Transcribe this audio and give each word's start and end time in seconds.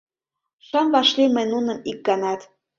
Шым 0.67 0.85
вашлий 0.93 1.29
мый 1.35 1.45
нуным 1.51 1.77
ик 1.89 1.99
ганат. 2.07 2.41